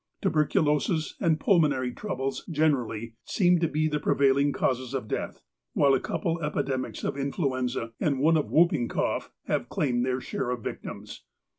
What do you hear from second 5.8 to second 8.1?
a couple of epidemics of influenza,